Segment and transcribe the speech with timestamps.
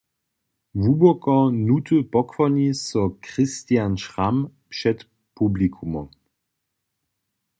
[0.75, 4.99] Hłuboko hnuty pokłoni so Christian Schramm před
[5.33, 6.07] publikumom.